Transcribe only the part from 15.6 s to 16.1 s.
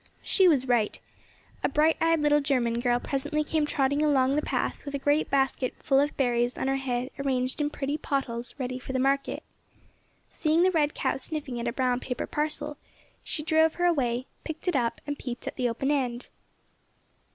open